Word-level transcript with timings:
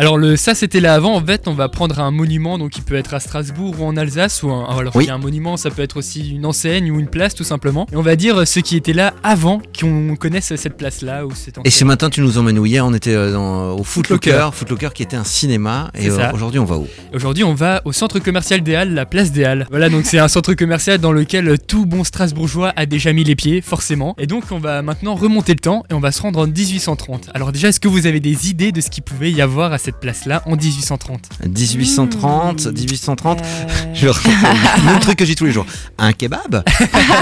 Alors 0.00 0.16
le 0.16 0.36
ça 0.36 0.54
c'était 0.54 0.78
là 0.78 0.94
avant. 0.94 1.16
En 1.16 1.24
fait, 1.26 1.48
on 1.48 1.54
va 1.54 1.68
prendre 1.68 1.98
un 1.98 2.12
monument 2.12 2.56
donc 2.56 2.70
qui 2.70 2.82
peut 2.82 2.94
être 2.94 3.14
à 3.14 3.18
Strasbourg 3.20 3.74
ou 3.80 3.84
en 3.84 3.96
Alsace 3.96 4.44
ou 4.44 4.50
un, 4.52 4.64
alors 4.78 4.94
Oui. 4.94 5.02
qu'il 5.04 5.08
y 5.08 5.10
a 5.10 5.16
un 5.16 5.18
monument, 5.18 5.56
ça 5.56 5.70
peut 5.70 5.82
être 5.82 5.96
aussi 5.96 6.30
une 6.36 6.46
enseigne 6.46 6.88
ou 6.92 7.00
une 7.00 7.08
place 7.08 7.34
tout 7.34 7.42
simplement. 7.42 7.84
Et 7.92 7.96
on 7.96 8.02
va 8.02 8.14
dire 8.14 8.46
ce 8.46 8.60
qui 8.60 8.76
était 8.76 8.92
là 8.92 9.12
avant 9.24 9.60
qu'on 9.76 10.14
connaisse 10.14 10.54
cette 10.54 10.76
place 10.76 11.02
là 11.02 11.26
ou 11.26 11.32
cette 11.34 11.56
Et 11.64 11.70
ce 11.70 11.84
matin, 11.84 12.10
tu 12.10 12.20
nous 12.20 12.38
emmènes 12.38 12.60
où 12.60 12.64
Hier, 12.66 12.86
on 12.86 12.94
était 12.94 13.12
euh, 13.12 13.32
dans- 13.32 13.72
au 13.72 13.82
Footlocker. 13.82 14.50
Footlocker. 14.52 14.90
Qui 14.94 15.02
était 15.02 15.16
un 15.16 15.24
cinéma. 15.24 15.90
Et 15.98 16.08
euh, 16.08 16.30
aujourd'hui, 16.32 16.60
on 16.60 16.64
va 16.64 16.76
où? 16.78 16.86
Aujourd'hui, 17.12 17.42
on 17.42 17.54
va 17.54 17.82
au 17.84 17.90
centre 17.90 18.20
commercial 18.20 18.60
des 18.62 18.76
Halles, 18.76 18.94
la 18.94 19.04
place 19.04 19.32
des 19.32 19.44
Halles. 19.44 19.66
Voilà, 19.70 19.88
donc 19.90 20.04
c'est 20.04 20.20
un 20.20 20.28
centre 20.28 20.54
commercial 20.54 20.98
dans 20.98 21.10
lequel 21.10 21.58
tout 21.66 21.86
bon 21.86 22.04
Strasbourgeois 22.04 22.72
a 22.76 22.86
déjà 22.86 23.12
mis 23.12 23.24
les 23.24 23.34
pieds, 23.34 23.60
forcément. 23.62 24.14
Et 24.16 24.28
donc, 24.28 24.44
on 24.52 24.58
va 24.60 24.80
maintenant 24.82 25.16
remonter 25.16 25.54
le 25.54 25.58
temps 25.60 25.82
et 25.90 25.94
on 25.94 26.00
va 26.00 26.12
se 26.12 26.22
rendre 26.22 26.38
en 26.38 26.46
1830. 26.46 27.30
Alors 27.34 27.50
déjà, 27.50 27.66
est-ce 27.70 27.80
que 27.80 27.88
vous 27.88 28.06
avez 28.06 28.20
des 28.20 28.48
idées 28.48 28.70
de 28.70 28.80
ce 28.80 28.90
qu'il 28.90 29.02
pouvait 29.02 29.32
y 29.32 29.42
avoir 29.42 29.72
à 29.72 29.78
cette 29.78 29.87
place-là 29.96 30.42
en 30.46 30.56
1830 30.56 31.28
1830, 31.46 32.66
Mmh. 32.66 32.70
1830. 32.72 33.40
Euh, 33.40 33.94
Je 33.94 34.06
le 34.06 34.84
même 34.84 35.00
truc 35.00 35.16
que 35.18 35.24
j'ai 35.24 35.34
tous 35.34 35.44
les 35.44 35.52
jours. 35.52 35.66
Un 35.98 36.12
kebab 36.12 36.62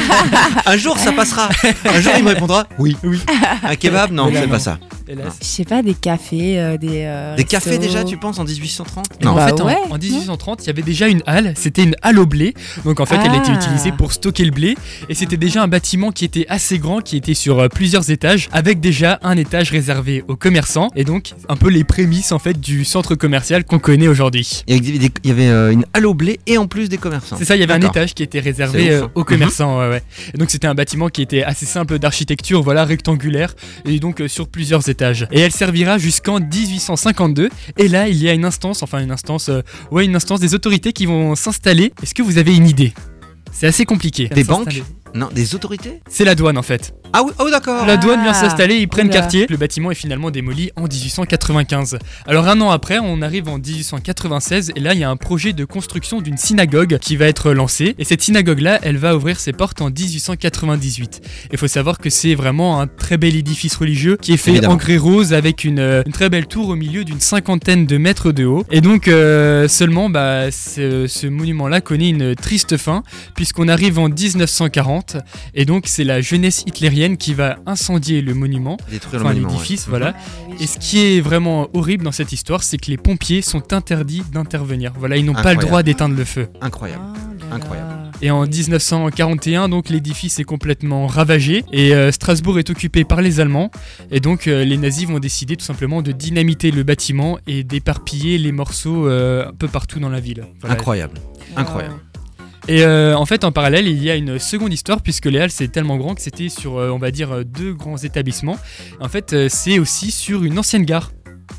Un 0.66 0.77
jour, 0.77 0.98
ça 0.98 1.12
passera. 1.12 1.48
Un 1.84 2.01
jour, 2.01 2.12
il 2.16 2.25
me 2.25 2.29
répondra 2.30 2.66
oui. 2.79 2.97
Oui. 3.02 3.20
Un 3.62 3.77
kebab 3.77 4.11
Non, 4.12 4.30
c'est 4.33 4.48
pas 4.48 4.59
ça. 4.59 4.79
Hélas. 5.09 5.37
Je 5.41 5.46
sais 5.46 5.65
pas, 5.65 5.83
des 5.83 5.95
cafés, 5.95 6.59
euh, 6.59 6.77
des. 6.77 7.02
euh, 7.05 7.37
Des 7.37 7.45
cafés 7.45 7.78
déjà, 7.78 8.02
tu 8.05 8.16
penses, 8.16 8.38
en 8.38 8.45
1830 8.45 9.06
Et 9.20 9.27
en 9.27 9.34
Bah 9.34 9.47
fait, 9.47 9.60
en- 9.60 9.66
ouais, 9.66 9.77
en, 9.91 9.98
1830, 9.98 10.64
il 10.64 10.66
y 10.66 10.70
avait 10.70 10.83
déjà 10.83 11.06
une 11.09 11.23
halle. 11.27 11.52
C'était 11.56 11.84
une 11.84 11.95
halle 12.02 12.19
au 12.19 12.27
blé. 12.27 12.55
Donc, 12.84 12.98
en 13.01 13.06
fait, 13.06 13.16
elle 13.24 13.34
était 13.34 13.50
Ah. 13.52 13.55
utilisée 13.55 13.92
pour 13.92 14.12
stocker 14.12 14.45
le 14.45 14.50
blé. 14.50 14.74
Et 15.09 15.14
c'était 15.14 15.37
déjà 15.37 15.62
un 15.62 15.69
bâtiment 15.69 16.11
qui 16.11 16.24
était 16.24 16.47
assez 16.48 16.78
grand, 16.78 17.00
qui 17.00 17.16
était 17.16 17.34
sur 17.34 17.61
euh, 17.61 17.69
plusieurs 17.69 18.11
étages, 18.11 18.48
avec 18.52 18.80
déjà 18.80 19.19
un 19.23 19.37
étage 19.37 19.70
réservé 19.70 20.24
aux 20.28 20.37
commerçants. 20.37 20.91
Et 20.97 21.05
donc, 21.05 21.33
un 21.48 21.56
peu 21.56 21.69
les 21.69 21.84
prémices, 21.84 22.33
en 22.33 22.38
fait, 22.38 22.59
du 22.61 22.84
centre 22.84 23.14
commercial 23.14 23.64
qu'on 23.64 23.78
connaît 23.78 24.09
aujourd'hui. 24.09 24.62
Il 24.66 24.75
y 24.75 24.78
avait, 24.91 24.98
des- 24.98 25.11
il 25.25 25.28
y 25.30 25.33
avait, 25.33 25.48
euh, 25.48 25.70
une 25.73 25.84
halle 25.95 26.06
au 26.06 26.14
blé 26.14 26.41
et 26.47 26.59
en 26.59 26.66
plus 26.66 26.88
des 26.88 26.98
commerçants. 26.98 27.36
C'est 27.38 27.44
ça, 27.44 27.55
il 27.56 27.61
y 27.61 27.62
avait 27.62 27.75
un 27.75 27.78
D'accord. 27.78 27.97
étage 27.97 28.14
qui 28.14 28.22
était 28.22 28.38
C'est 28.38 28.44
réservé 28.44 28.83
ouf, 28.97 29.03
euh, 29.03 29.05
hein. 29.05 29.11
aux 29.14 29.25
commerçants. 29.25 29.78
ouais, 29.81 29.88
ouais. 29.88 30.03
Et 30.34 30.38
donc 30.38 30.50
c'était 30.50 30.66
un 30.66 30.75
bâtiment 30.75 31.09
qui 31.09 31.22
était 31.22 31.42
assez 31.44 31.66
simple 31.66 31.98
d'architecture, 31.98 32.62
voilà, 32.62 32.84
rectangulaire, 32.84 33.55
et 33.84 33.98
donc 34.00 34.20
euh, 34.20 34.28
sur 34.28 34.48
plusieurs 34.48 34.88
étages. 34.97 35.27
Et 35.30 35.41
elle 35.41 35.52
servira 35.52 35.98
jusqu'en 35.98 36.41
1852. 36.41 37.50
Et 37.77 37.89
là, 37.89 38.08
il 38.08 38.16
y 38.16 38.28
a 38.28 38.33
une 38.33 38.44
instance, 38.47 38.83
enfin 38.83 39.00
une 39.00 39.11
instance, 39.11 39.50
euh, 39.50 39.61
ouais, 39.91 40.06
une 40.06 40.16
instance 40.16 40.41
des 40.41 40.55
autorités 40.55 40.92
qui 40.92 41.05
vont 41.05 41.34
s'installer. 41.34 41.92
Est-ce 42.03 42.14
que 42.14 42.22
vous 42.22 42.38
avez 42.38 42.56
une 42.56 42.66
idée? 42.66 42.94
C'est 43.53 43.66
assez 43.66 43.84
compliqué. 43.84 44.28
Des 44.28 44.44
banques? 44.44 44.83
Non, 45.14 45.28
des 45.34 45.55
autorités? 45.55 46.00
C'est 46.08 46.25
la 46.25 46.34
douane 46.34 46.58
en 46.58 46.62
fait. 46.62 46.94
Ah 47.19 47.22
oui, 47.25 47.33
oh 47.39 47.48
d'accord. 47.50 47.86
La 47.86 47.97
douane 47.97 48.20
vient 48.20 48.33
Ah, 48.33 48.34
s'installer, 48.34 48.75
ils 48.77 48.89
prennent 48.89 49.06
oula. 49.06 49.20
quartier. 49.20 49.47
Le 49.48 49.56
bâtiment 49.56 49.91
est 49.91 49.95
finalement 49.95 50.31
démoli 50.31 50.70
en 50.77 50.83
1895. 50.83 51.97
Alors 52.27 52.47
un 52.47 52.61
an 52.61 52.69
après, 52.69 52.98
on 52.98 53.22
arrive 53.22 53.48
en 53.48 53.56
1896 53.56 54.72
et 54.77 54.81
là 54.81 54.92
il 54.92 55.00
y 55.00 55.05
a 55.05 55.09
un 55.09 55.17
projet 55.17 55.55
de 55.55 55.64
construction 55.64 56.20
d'une 56.20 56.37
synagogue 56.37 56.98
qui 57.00 57.17
va 57.17 57.25
être 57.25 57.53
lancé. 57.53 57.94
Et 57.98 58.05
cette 58.05 58.20
synagogue-là, 58.20 58.81
elle 58.83 58.98
va 58.98 59.17
ouvrir 59.17 59.41
ses 59.41 59.55
portes 59.55 59.81
en 59.81 59.89
1898. 59.89 61.22
Il 61.53 61.56
faut 61.56 61.69
savoir 61.69 61.97
que 62.00 62.11
c'est 62.11 62.34
vraiment 62.34 62.83
un 62.83 62.87
très 62.87 63.17
bel 63.17 63.34
édifice 63.34 63.77
religieux 63.77 64.19
qui 64.20 64.34
est 64.34 64.37
fait 64.37 64.50
Évidemment. 64.50 64.75
en 64.75 64.77
grès 64.77 64.98
rose 64.98 65.33
avec 65.33 65.64
une, 65.64 65.78
euh, 65.78 66.03
une 66.05 66.12
très 66.12 66.28
belle 66.28 66.47
tour 66.47 66.69
au 66.69 66.77
milieu 66.77 67.03
d'une 67.05 67.20
cinquantaine 67.20 67.87
de 67.87 67.97
mètres 67.97 68.31
de 68.31 68.44
haut. 68.44 68.64
Et 68.70 68.83
donc 68.83 69.09
euh, 69.09 69.69
seulement, 69.69 70.11
bah, 70.11 70.50
ce, 70.50 71.06
ce 71.06 71.27
monument-là 71.27 71.81
connaît 71.81 72.11
une 72.11 72.34
triste 72.34 72.77
fin 72.77 73.03
puisqu'on 73.34 73.69
arrive 73.69 73.98
en 73.98 74.11
1940 74.11 75.17
et 75.55 75.64
donc 75.64 75.84
c'est 75.87 76.05
la 76.05 76.20
jeunesse 76.20 76.62
hitlérienne 76.67 77.06
qui 77.15 77.33
va 77.35 77.59
incendier 77.67 78.23
le 78.23 78.35
monument, 78.35 78.77
Détruire 78.91 79.23
enfin 79.23 79.33
l'édifice, 79.33 79.85
ouais. 79.87 79.91
voilà. 79.91 80.15
Et 80.59 80.67
ce 80.67 80.79
qui 80.79 80.99
est 80.99 81.21
vraiment 81.21 81.69
horrible 81.75 82.05
dans 82.05 82.12
cette 82.12 82.33
histoire, 82.33 82.62
c'est 82.65 82.79
que 82.79 82.91
les 82.91 82.97
pompiers 82.97 83.43
sont 83.43 83.73
interdits 83.73 84.23
d'intervenir. 84.33 84.93
Voilà, 84.99 85.17
ils 85.17 85.25
n'ont 85.25 85.33
pas 85.33 85.43
le 85.43 85.49
Incroyable. 85.51 85.67
droit 85.67 85.83
d'éteindre 85.84 86.17
le 86.17 86.25
feu. 86.25 86.49
Incroyable. 86.61 87.03
Ah. 87.51 87.55
Incroyable. 87.55 87.91
Et 88.23 88.31
en 88.31 88.47
1941, 88.47 89.69
donc 89.69 89.89
l'édifice 89.89 90.39
est 90.41 90.45
complètement 90.45 91.06
ravagé 91.06 91.65
et 91.72 91.95
euh, 91.95 92.11
Strasbourg 92.11 92.59
est 92.59 92.71
occupé 92.71 93.05
par 93.05 93.21
les 93.21 93.39
Allemands. 93.41 93.71
Et 94.11 94.21
donc 94.21 94.49
euh, 94.49 94.65
les 94.65 94.77
nazis 94.78 95.06
vont 95.06 95.19
décider 95.19 95.56
tout 95.56 95.65
simplement 95.65 96.03
de 96.03 96.12
dynamiter 96.12 96.71
le 96.71 96.83
bâtiment 96.83 97.39
et 97.47 97.62
d'éparpiller 97.62 98.39
les 98.39 98.53
morceaux 98.53 99.06
euh, 99.06 99.47
un 99.49 99.53
peu 99.53 99.69
partout 99.69 100.00
dans 100.00 100.09
la 100.09 100.19
ville. 100.21 100.45
Voilà. 100.61 100.75
Incroyable. 100.75 101.19
Incroyable. 101.56 101.95
Et 102.69 102.82
euh, 102.82 103.16
en 103.16 103.27
fait, 103.27 103.44
en 103.44 103.53
parallèle, 103.53 103.87
il 103.87 104.03
y 104.03 104.10
a 104.10 104.16
une 104.16 104.41
seconde 104.41 104.72
histoire 104.72 105.00
puisque 105.00 105.27
les 105.27 105.38
Halles 105.38 105.53
c'est 105.53 105.69
tellement 105.69 105.97
grand 105.97 106.16
que 106.16 106.21
c'était 106.21 106.49
sur, 106.49 106.78
euh, 106.78 106.91
on 106.91 106.99
va 106.99 107.12
dire, 107.12 107.31
euh, 107.31 107.44
deux 107.44 107.72
grands 107.72 107.97
établissements. 107.97 108.59
En 109.00 109.09
fait, 109.09 109.49
c'est 109.49 109.78
aussi 109.78 110.10
sur 110.10 110.43
une 110.43 110.59
ancienne 110.59 110.84
gare. 110.84 111.12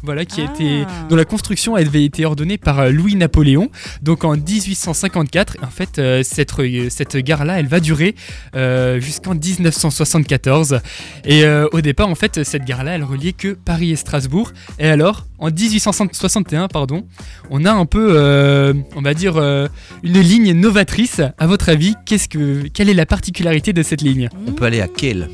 Voilà, 0.03 0.25
qui 0.25 0.41
a 0.41 0.45
Ah. 0.47 0.53
été, 0.53 0.83
dont 1.09 1.15
la 1.15 1.25
construction 1.25 1.75
avait 1.75 2.03
été 2.03 2.25
ordonnée 2.25 2.57
par 2.57 2.79
euh, 2.79 2.91
Louis 2.91 3.15
Napoléon, 3.15 3.69
donc 4.01 4.23
en 4.23 4.35
1854. 4.35 5.57
En 5.63 5.67
fait, 5.69 5.97
euh, 5.99 6.21
cette, 6.23 6.57
euh, 6.59 6.87
cette 6.89 7.17
gare-là, 7.17 7.59
elle 7.59 7.67
va 7.67 7.79
durer 7.79 8.15
euh, 8.55 8.99
jusqu'en 8.99 9.33
1974. 9.33 10.79
Et 11.25 11.43
euh, 11.43 11.67
au 11.71 11.81
départ, 11.81 12.07
en 12.07 12.15
fait, 12.15 12.43
cette 12.43 12.65
gare-là, 12.65 12.91
elle 12.95 13.03
reliait 13.03 13.33
que 13.33 13.49
Paris 13.53 13.91
et 13.91 13.95
Strasbourg. 13.95 14.51
Et 14.79 14.87
alors, 14.87 15.25
en 15.39 15.49
1861, 15.51 16.67
pardon, 16.67 17.05
on 17.49 17.65
a 17.65 17.71
un 17.71 17.85
peu, 17.85 18.09
euh, 18.17 18.73
on 18.95 19.01
va 19.01 19.13
dire, 19.13 19.37
euh, 19.37 19.67
une 20.03 20.19
ligne 20.19 20.53
novatrice. 20.53 21.21
À 21.37 21.47
votre 21.47 21.69
avis, 21.69 21.95
qu'est-ce 22.05 22.27
que, 22.29 22.67
quelle 22.73 22.89
est 22.89 22.93
la 22.93 23.05
particularité 23.05 23.73
de 23.73 23.83
cette 23.83 24.01
ligne? 24.01 24.29
On 24.47 24.51
peut 24.51 24.65
aller 24.65 24.81
à 24.81 24.87
Kiel. 24.87 25.29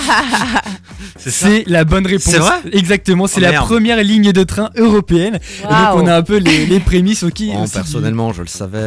c'est 1.18 1.64
la 1.66 1.84
bonne 1.84 2.06
réponse. 2.06 2.24
C'est 2.24 2.38
vrai? 2.38 2.56
Exactement, 2.72 3.26
c'est 3.26 3.38
Oh, 3.38 3.42
la 3.42 3.50
merde. 3.52 3.66
première 3.66 4.02
ligne 4.02 4.32
de 4.32 4.42
train 4.44 4.70
européenne. 4.76 5.38
Et 5.60 5.62
donc 5.66 5.94
on 5.94 6.06
a 6.06 6.14
un 6.16 6.22
peu 6.22 6.36
les, 6.36 6.66
les 6.66 6.80
prémices 6.80 7.22
au 7.22 7.30
qui. 7.30 7.48
Bon, 7.52 7.62
aussi 7.62 7.72
du- 7.72 7.78
personnellement, 7.78 8.32
je 8.32 8.42
le 8.42 8.48
savais. 8.48 8.86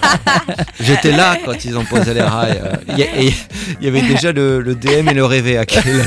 J'étais 0.80 1.12
là 1.12 1.36
quand 1.44 1.64
ils 1.64 1.76
ont 1.76 1.84
posé 1.84 2.14
les 2.14 2.22
rails. 2.22 2.60
euh, 2.64 2.76
Il 2.90 2.98
y, 2.98 3.32
il 3.80 3.84
y 3.84 3.88
avait 3.88 4.02
déjà 4.02 4.32
le, 4.32 4.60
le 4.60 4.74
DM 4.74 5.08
et 5.08 5.14
le 5.14 5.24
rêvé 5.24 5.58
à 5.58 5.66
Kiel. 5.66 5.82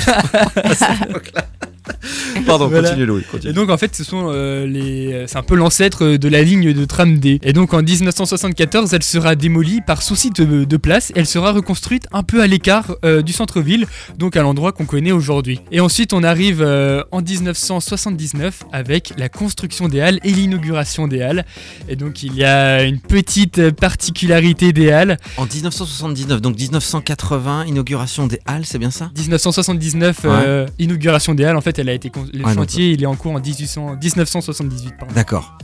Pardon, 2.45 2.67
Voilà. 2.67 2.89
continue 2.89 3.05
Louis. 3.05 3.21
Et 3.21 3.31
Continue. 3.31 3.53
donc 3.53 3.69
en 3.69 3.77
fait, 3.77 3.95
ce 3.95 4.03
sont 4.03 4.27
euh, 4.29 4.65
les, 4.65 5.25
c'est 5.27 5.37
un 5.37 5.43
peu 5.43 5.55
l'ancêtre 5.55 6.03
euh, 6.05 6.17
de 6.17 6.27
la 6.27 6.41
ligne 6.41 6.73
de 6.73 6.85
tram 6.85 7.17
D. 7.19 7.39
Et 7.43 7.53
donc 7.53 7.73
en 7.73 7.81
1974, 7.81 8.93
elle 8.93 9.03
sera 9.03 9.35
démolie 9.35 9.81
par 9.85 10.01
souci 10.01 10.29
de, 10.31 10.63
de 10.63 10.77
place. 10.77 11.11
Elle 11.15 11.25
sera 11.25 11.51
reconstruite 11.51 12.07
un 12.11 12.23
peu 12.23 12.41
à 12.41 12.47
l'écart 12.47 12.95
euh, 13.03 13.21
du 13.21 13.33
centre-ville, 13.33 13.85
donc 14.17 14.35
à 14.35 14.41
l'endroit 14.41 14.71
qu'on 14.71 14.85
connaît 14.85 15.11
aujourd'hui. 15.11 15.59
Et 15.71 15.79
ensuite, 15.79 16.13
on 16.13 16.23
arrive 16.23 16.61
euh, 16.61 17.03
en 17.11 17.21
1979 17.21 18.63
avec 18.71 19.13
la 19.17 19.29
construction 19.29 19.87
des 19.87 20.01
halles 20.01 20.19
et 20.23 20.31
l'inauguration 20.31 21.07
des 21.07 21.21
halles. 21.21 21.45
Et 21.89 21.95
donc 21.95 22.23
il 22.23 22.35
y 22.35 22.43
a 22.43 22.83
une 22.83 22.99
petite 22.99 23.71
particularité 23.71 24.73
des 24.73 24.91
halles. 24.91 25.17
En 25.37 25.45
1979, 25.45 26.41
donc 26.41 26.57
1980, 26.57 27.65
inauguration 27.65 28.27
des 28.27 28.39
Halles, 28.45 28.65
c'est 28.65 28.77
bien 28.79 28.91
ça? 28.91 29.11
1979, 29.17 30.17
euh, 30.25 30.67
inauguration 30.79 31.33
des 31.33 31.45
halles. 31.45 31.55
En 31.57 31.61
fait, 31.61 31.74
elle 31.79 31.89
a 31.89 31.93
été 31.93 32.11
le 32.33 32.43
donc- 32.43 32.53
chantier, 32.53 32.91
il 32.91 33.03
est 33.03 33.05
en 33.05 33.15
cours 33.15 33.31
en 33.33 33.39
1800 33.39 33.97
1978. 34.01 34.93
Pardon. 34.99 35.13
D'accord. 35.15 35.57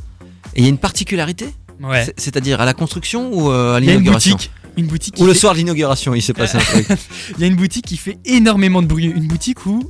Et 0.55 0.59
il 0.59 0.63
y 0.63 0.65
a 0.67 0.69
une 0.69 0.77
particularité 0.77 1.47
Ouais. 1.81 2.05
C'est-à-dire 2.15 2.61
à 2.61 2.65
la 2.65 2.73
construction 2.75 3.31
ou 3.33 3.49
euh, 3.49 3.73
à 3.75 3.79
l'inauguration. 3.79 4.37
Une 4.77 4.85
boutique. 4.85 5.15
Ou 5.19 5.25
le 5.25 5.33
fait- 5.33 5.39
soir 5.39 5.53
de 5.53 5.57
l'inauguration, 5.57 6.13
il 6.13 6.21
s'est 6.21 6.33
passé 6.33 6.57
un 6.57 6.59
truc. 6.83 6.87
Il 7.35 7.41
y 7.41 7.43
a 7.43 7.47
une 7.47 7.55
boutique 7.55 7.85
qui 7.85 7.97
fait 7.97 8.17
énormément 8.23 8.81
de 8.83 8.87
bruit. 8.87 9.05
Une 9.05 9.27
boutique 9.27 9.65
où 9.65 9.89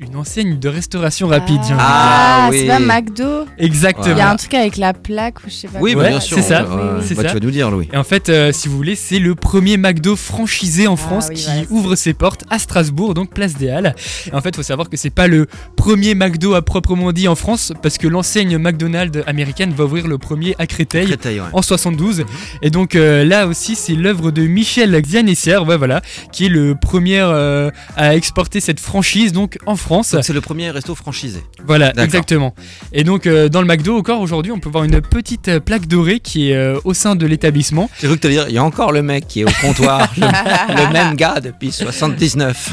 une 0.00 0.14
enseigne 0.14 0.58
de 0.60 0.68
restauration 0.68 1.26
rapide. 1.26 1.56
j'ai 1.66 1.72
envie 1.72 1.72
de 1.72 1.74
dire. 1.74 1.76
Ah, 1.80 2.44
Ah, 2.46 2.48
oui. 2.50 2.58
c'est 2.60 2.66
pas 2.68 2.78
McDo. 2.78 3.46
Exactement. 3.58 4.06
Il 4.14 4.18
y 4.18 4.20
a 4.20 4.30
un 4.30 4.36
truc 4.36 4.54
avec 4.54 4.76
la 4.76 4.92
plaque 4.94 5.38
ou 5.40 5.48
je 5.48 5.54
sais 5.54 5.68
pas. 5.68 5.80
Oui, 5.80 5.92
quoi. 5.94 6.02
bah, 6.02 6.08
Ouais, 6.08 6.12
bien 6.14 6.20
sûr. 6.20 6.36
c'est 6.36 6.42
ça, 6.44 6.62
euh, 6.62 7.00
c'est 7.04 7.14
bah, 7.16 7.22
ça. 7.22 7.28
Tu 7.30 7.34
vas 7.34 7.40
nous 7.40 7.50
dire, 7.50 7.68
Louis. 7.70 7.88
Et 7.92 7.96
en 7.96 8.04
fait, 8.04 8.28
euh, 8.28 8.52
si 8.52 8.68
vous 8.68 8.76
voulez, 8.76 8.94
c'est 8.94 9.18
le 9.18 9.34
premier 9.34 9.76
McDo 9.76 10.14
franchisé 10.14 10.86
en 10.86 10.94
Ah 10.94 10.96
France 10.96 11.26
oui, 11.30 11.34
qui 11.34 11.50
ouvre 11.70 11.96
ses 11.96 12.14
portes 12.14 12.44
à 12.48 12.60
Strasbourg, 12.60 13.14
donc 13.14 13.30
place 13.34 13.54
des 13.56 13.70
Halles. 13.70 13.94
Et 14.30 14.34
en 14.34 14.40
fait, 14.40 14.50
il 14.50 14.56
faut 14.56 14.62
savoir 14.62 14.88
que 14.88 14.96
c'est 14.96 15.10
pas 15.10 15.26
le 15.26 15.46
premier 15.76 16.14
McDo 16.14 16.54
à 16.54 16.62
proprement 16.62 17.10
dit 17.12 17.26
en 17.26 17.34
France, 17.34 17.72
parce 17.82 17.98
que 17.98 18.06
l'enseigne 18.06 18.56
McDonald's 18.56 19.18
américaine 19.26 19.72
va 19.76 19.84
ouvrir 19.84 20.06
le 20.06 20.16
premier 20.18 20.54
à 20.60 20.66
Créteil. 20.68 21.06
Créteil, 21.06 21.40
ouais. 21.40 21.46
en 21.52 21.62
72 21.62 22.24
et 22.62 22.70
donc 22.70 22.94
euh, 22.94 23.24
là 23.24 23.46
aussi 23.46 23.74
c'est 23.74 23.94
l'œuvre 23.94 24.30
de 24.30 24.42
Michel 24.42 25.00
Xianessière 25.00 25.66
ouais, 25.66 25.76
voilà 25.76 26.02
qui 26.32 26.46
est 26.46 26.48
le 26.48 26.74
premier 26.74 27.20
euh, 27.20 27.70
à 27.96 28.14
exporter 28.14 28.60
cette 28.60 28.80
franchise 28.80 29.32
donc 29.32 29.58
en 29.66 29.74
France 29.76 29.87
C'est 30.22 30.32
le 30.34 30.40
premier 30.40 30.70
resto 30.70 30.94
franchisé. 30.94 31.42
voilà 31.66 31.92
exactement 32.02 32.54
et 32.92 33.04
donc 33.04 33.26
euh, 33.26 33.48
dans 33.48 33.60
le 33.62 33.66
McDo 33.66 33.96
encore 33.96 34.20
aujourd'hui 34.20 34.52
on 34.52 34.58
peut 34.60 34.68
voir 34.68 34.84
une 34.84 35.00
petite 35.00 35.48
euh, 35.48 35.60
plaque 35.60 35.86
dorée 35.86 36.20
qui 36.20 36.50
est 36.50 36.56
euh, 36.56 36.78
au 36.84 36.92
sein 36.94 37.16
de 37.16 37.26
l'établissement 37.26 37.88
J'ai 38.00 38.06
cru 38.06 38.16
que 38.16 38.26
tu 38.26 38.28
dire, 38.32 38.46
il 38.48 38.54
y 38.54 38.58
a 38.58 38.64
encore 38.64 38.92
le 38.92 39.02
mec 39.02 39.26
qui 39.26 39.40
est 39.40 39.44
au 39.44 39.50
comptoir, 39.62 40.12
le, 40.18 40.26
le 40.26 40.92
même 40.92 41.16
gars 41.16 41.40
depuis 41.40 41.72
79. 41.72 42.72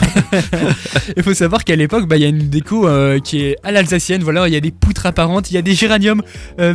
il 1.18 1.24
faut 1.24 1.34
savoir 1.34 1.64
qu'à 1.64 1.76
l'époque 1.76 2.06
bah, 2.08 2.18
il 2.18 2.22
y 2.22 2.26
a 2.26 2.30
une 2.30 2.50
déco 2.50 2.88
euh, 2.88 3.20
qui 3.20 3.42
est 3.44 3.56
à 3.64 3.72
l'alsacienne 3.72 4.22
voilà 4.24 4.48
il 4.48 4.54
y 4.54 4.58
a 4.58 4.62
des 4.62 4.72
poutres 4.72 5.06
apparentes 5.06 5.52
il 5.52 5.54
y 5.54 5.58
a 5.58 5.62
des 5.62 5.74
géraniums 5.74 6.22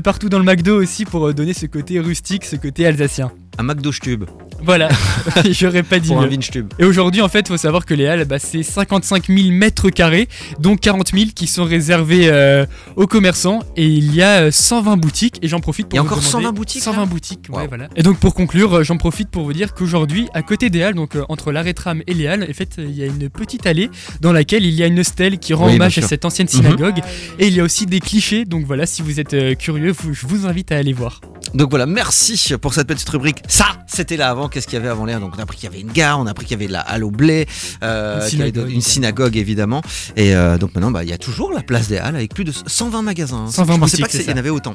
partout 0.03 0.29
dans 0.29 0.39
le 0.39 0.45
McDo 0.45 0.81
aussi 0.81 1.05
pour 1.05 1.33
donner 1.35 1.53
ce 1.53 1.67
côté 1.67 2.01
rustique 2.01 2.45
ce 2.45 2.57
côté 2.57 2.87
alsacien 2.87 3.31
Un 3.59 3.63
McDo 3.65 3.93
Stube. 3.93 4.25
Voilà, 4.63 4.89
j'aurais 5.51 5.83
pas 5.83 5.99
dit 5.99 6.09
pour 6.09 6.21
un 6.21 6.27
mieux. 6.27 6.39
Et 6.79 6.85
aujourd'hui, 6.85 7.23
en 7.23 7.29
fait, 7.29 7.41
il 7.41 7.49
faut 7.49 7.57
savoir 7.57 7.87
que 7.87 7.95
les 7.95 8.07
halles, 8.07 8.25
bah, 8.25 8.39
c'est 8.39 8.63
55 8.63 9.27
000 9.29 9.51
mètres 9.51 9.91
carrés, 9.91 10.29
dont 10.59 10.77
40 10.77 11.13
000 11.15 11.31
qui 11.35 11.47
sont 11.47 11.65
réservés 11.65 12.29
euh, 12.31 12.67
aux 12.97 13.07
commerçants. 13.07 13.61
Et 13.77 13.87
il 13.87 14.15
y 14.15 14.23
a 14.23 14.43
euh, 14.43 14.51
120 14.51 14.97
boutiques. 14.97 15.39
Et 15.43 15.49
j'en 15.49 15.61
profite 15.61 15.89
pour 15.89 15.95
Il 15.95 15.97
y 15.97 15.99
a 15.99 16.03
vous 16.03 16.09
encore 16.09 16.19
demander- 16.19 16.33
120 16.45 16.53
boutiques, 16.53 16.83
120 16.83 17.01
là 17.01 17.07
boutiques, 17.07 17.47
ouais, 17.51 17.63
Wow. 17.63 17.69
voilà. 17.69 17.89
Et 17.97 18.03
donc 18.03 18.19
pour 18.19 18.35
conclure, 18.35 18.75
euh, 18.79 18.83
j'en 18.85 18.97
profite 18.97 19.31
pour 19.31 19.45
vous 19.45 19.53
dire 19.53 19.75
qu'aujourd'hui, 19.75 20.29
à 20.35 20.43
côté 20.43 20.71
des 20.71 20.83
halles, 20.83 20.95
donc 20.95 21.17
euh, 21.17 21.25
entre 21.29 21.53
l'arrêt 21.53 21.75
tram 21.75 22.03
et 22.07 22.15
les 22.15 22.27
halles, 22.27 22.47
en 22.49 22.53
fait, 22.55 22.77
il 22.79 22.93
y 22.97 23.03
a 23.03 23.07
une 23.07 23.29
petite 23.31 23.67
allée 23.67 23.91
dans 24.21 24.33
laquelle 24.33 24.65
il 24.65 24.75
y 24.75 24.83
a 24.83 24.87
une 24.87 25.03
stèle 25.05 25.39
qui 25.39 25.55
rend 25.55 25.67
Oui, 25.69 25.75
hommage 25.75 25.99
à 25.99 26.03
cette 26.03 26.25
ancienne 26.25 26.49
Mhm. 26.53 26.63
synagogue. 26.63 26.99
Et 27.39 27.47
il 27.49 27.55
y 27.55 27.61
a 27.61 27.65
aussi 27.65 27.87
des 27.87 28.01
clichés. 28.01 28.45
Donc 28.45 28.65
voilà, 28.67 28.87
si 28.87 29.03
vous 29.03 29.21
êtes 29.21 29.35
euh, 29.35 29.55
curieux, 29.55 29.93
vous- 29.93 30.13
je 30.15 30.27
vous 30.27 30.47
invite 30.47 30.71
à 30.73 30.77
aller 30.77 30.93
voir. 30.93 31.21
Donc 31.55 31.71
voilà, 31.71 31.87
merci 31.87 32.55
pour 32.61 32.75
cette 32.75 32.87
petite 32.87 33.09
rubrique. 33.09 33.39
Ça, 33.49 33.67
c'était 33.87 34.17
là 34.17 34.31
avant. 34.31 34.49
Qu'est-ce 34.49 34.67
qu'il 34.67 34.75
y 34.75 34.81
avait 34.81 34.89
avant 34.89 35.05
l'air? 35.05 35.21
Donc 35.21 35.33
on 35.37 35.39
a 35.39 35.43
appris 35.43 35.57
qu'il 35.57 35.69
y 35.69 35.73
avait 35.73 35.81
une 35.81 35.91
gare, 35.93 36.21
on 36.21 36.27
a 36.27 36.31
appris 36.31 36.47
qu'il 36.47 36.57
y 36.57 36.61
avait 36.61 36.69
de 36.69 36.73
la 36.73 36.81
halle 36.81 37.05
au 37.05 37.11
blé, 37.11 37.47
euh, 37.83 38.21
Une 38.23 38.29
synagogue, 38.29 38.71
une 38.71 38.81
synagogue 38.81 39.37
évidemment. 39.37 39.83
Et 40.17 40.35
euh, 40.35 40.59
donc 40.59 40.75
maintenant, 40.75 40.91
bah, 40.91 41.03
il 41.03 41.11
y 41.11 41.13
a 41.13 41.19
toujours 41.19 41.53
la 41.53 41.63
place 41.63 41.89
des 41.89 41.99
halles 41.99 42.17
avec 42.17 42.35
plus 42.35 42.45
de 42.45 42.53
120 42.53 43.03
magasins. 43.03 43.49
120 43.49 43.75
Je 43.75 43.79
pensais 43.79 43.97
boutiques, 43.97 44.07
pas 44.07 44.19
qu'il 44.25 44.31
y 44.31 44.35
en 44.35 44.37
avait 44.37 44.51
autant. 44.51 44.75